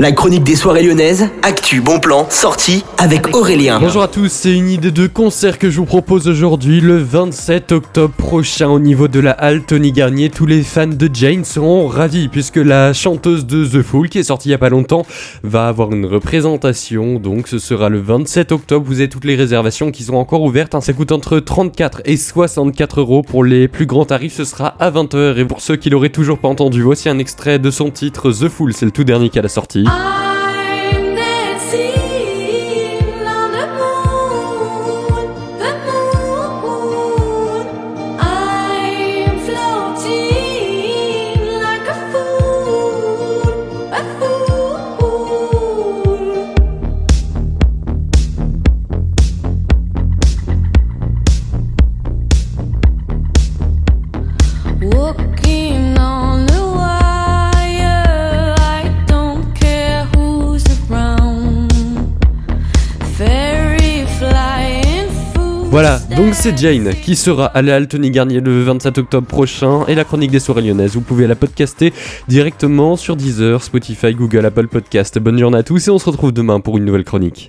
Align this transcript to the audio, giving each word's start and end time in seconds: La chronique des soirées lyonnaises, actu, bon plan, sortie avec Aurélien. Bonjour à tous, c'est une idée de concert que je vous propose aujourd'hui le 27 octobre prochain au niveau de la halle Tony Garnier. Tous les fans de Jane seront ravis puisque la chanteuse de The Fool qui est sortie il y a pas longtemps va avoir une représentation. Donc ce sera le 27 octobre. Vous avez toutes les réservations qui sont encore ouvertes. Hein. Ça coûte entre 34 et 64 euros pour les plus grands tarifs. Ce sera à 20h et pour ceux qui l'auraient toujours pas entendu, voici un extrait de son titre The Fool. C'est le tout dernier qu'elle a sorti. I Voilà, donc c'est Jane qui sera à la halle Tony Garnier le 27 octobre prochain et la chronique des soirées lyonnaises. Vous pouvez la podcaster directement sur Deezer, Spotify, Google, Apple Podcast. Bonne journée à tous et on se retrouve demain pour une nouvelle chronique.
La 0.00 0.12
chronique 0.12 0.44
des 0.44 0.56
soirées 0.56 0.82
lyonnaises, 0.82 1.28
actu, 1.42 1.82
bon 1.82 2.00
plan, 2.00 2.26
sortie 2.30 2.86
avec 2.96 3.36
Aurélien. 3.36 3.78
Bonjour 3.78 4.00
à 4.00 4.08
tous, 4.08 4.32
c'est 4.32 4.56
une 4.56 4.70
idée 4.70 4.92
de 4.92 5.06
concert 5.06 5.58
que 5.58 5.68
je 5.68 5.76
vous 5.76 5.84
propose 5.84 6.26
aujourd'hui 6.26 6.80
le 6.80 6.96
27 6.96 7.72
octobre 7.72 8.14
prochain 8.14 8.68
au 8.68 8.78
niveau 8.78 9.08
de 9.08 9.20
la 9.20 9.32
halle 9.32 9.62
Tony 9.62 9.92
Garnier. 9.92 10.30
Tous 10.30 10.46
les 10.46 10.62
fans 10.62 10.86
de 10.86 11.10
Jane 11.12 11.44
seront 11.44 11.86
ravis 11.86 12.28
puisque 12.28 12.56
la 12.56 12.94
chanteuse 12.94 13.44
de 13.44 13.66
The 13.66 13.82
Fool 13.82 14.08
qui 14.08 14.18
est 14.18 14.22
sortie 14.22 14.48
il 14.48 14.52
y 14.52 14.54
a 14.54 14.58
pas 14.58 14.70
longtemps 14.70 15.04
va 15.42 15.68
avoir 15.68 15.92
une 15.92 16.06
représentation. 16.06 17.18
Donc 17.18 17.46
ce 17.46 17.58
sera 17.58 17.90
le 17.90 18.00
27 18.00 18.52
octobre. 18.52 18.86
Vous 18.88 19.00
avez 19.00 19.10
toutes 19.10 19.26
les 19.26 19.36
réservations 19.36 19.90
qui 19.90 20.04
sont 20.04 20.14
encore 20.14 20.40
ouvertes. 20.40 20.74
Hein. 20.74 20.80
Ça 20.80 20.94
coûte 20.94 21.12
entre 21.12 21.40
34 21.40 22.00
et 22.06 22.16
64 22.16 23.00
euros 23.00 23.22
pour 23.22 23.44
les 23.44 23.68
plus 23.68 23.84
grands 23.84 24.06
tarifs. 24.06 24.32
Ce 24.32 24.44
sera 24.44 24.68
à 24.80 24.90
20h 24.90 25.36
et 25.36 25.44
pour 25.44 25.60
ceux 25.60 25.76
qui 25.76 25.90
l'auraient 25.90 26.08
toujours 26.08 26.38
pas 26.38 26.48
entendu, 26.48 26.80
voici 26.80 27.10
un 27.10 27.18
extrait 27.18 27.58
de 27.58 27.70
son 27.70 27.90
titre 27.90 28.32
The 28.32 28.48
Fool. 28.48 28.72
C'est 28.72 28.86
le 28.86 28.92
tout 28.92 29.04
dernier 29.04 29.28
qu'elle 29.28 29.44
a 29.44 29.50
sorti. 29.50 29.89
I 29.92 30.19
Voilà, 65.70 66.00
donc 66.16 66.34
c'est 66.34 66.58
Jane 66.58 66.92
qui 67.00 67.14
sera 67.14 67.46
à 67.46 67.62
la 67.62 67.76
halle 67.76 67.86
Tony 67.86 68.10
Garnier 68.10 68.40
le 68.40 68.62
27 68.64 68.98
octobre 68.98 69.26
prochain 69.28 69.86
et 69.86 69.94
la 69.94 70.02
chronique 70.02 70.32
des 70.32 70.40
soirées 70.40 70.62
lyonnaises. 70.62 70.94
Vous 70.94 71.00
pouvez 71.00 71.28
la 71.28 71.36
podcaster 71.36 71.92
directement 72.26 72.96
sur 72.96 73.14
Deezer, 73.14 73.62
Spotify, 73.62 74.12
Google, 74.12 74.46
Apple 74.46 74.66
Podcast. 74.66 75.16
Bonne 75.20 75.38
journée 75.38 75.58
à 75.58 75.62
tous 75.62 75.86
et 75.86 75.90
on 75.92 75.98
se 76.00 76.10
retrouve 76.10 76.32
demain 76.32 76.58
pour 76.58 76.76
une 76.76 76.84
nouvelle 76.84 77.04
chronique. 77.04 77.48